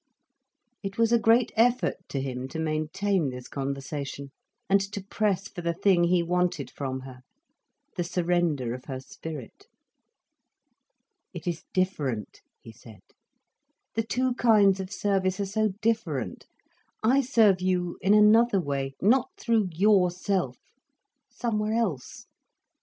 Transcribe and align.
It 0.81 0.97
was 0.97 1.11
a 1.11 1.19
great 1.19 1.51
effort 1.55 1.97
to 2.09 2.19
him 2.19 2.47
to 2.47 2.57
maintain 2.57 3.29
this 3.29 3.47
conversation, 3.47 4.31
and 4.67 4.81
to 4.93 5.03
press 5.03 5.47
for 5.47 5.61
the 5.61 5.75
thing 5.75 6.05
he 6.05 6.23
wanted 6.23 6.71
from 6.71 7.01
her, 7.01 7.19
the 7.97 8.03
surrender 8.03 8.73
of 8.73 8.85
her 8.85 8.99
spirit. 8.99 9.67
"It 11.35 11.45
is 11.45 11.65
different," 11.71 12.41
he 12.59 12.71
said. 12.71 13.01
"The 13.93 14.01
two 14.03 14.33
kinds 14.33 14.79
of 14.79 14.91
service 14.91 15.39
are 15.39 15.45
so 15.45 15.67
different. 15.83 16.47
I 17.03 17.21
serve 17.21 17.61
you 17.61 17.99
in 18.01 18.15
another 18.15 18.59
way—not 18.59 19.29
through 19.37 19.67
yourself—somewhere 19.71 21.73
else. 21.73 22.25